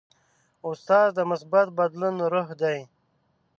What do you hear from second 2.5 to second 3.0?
دی.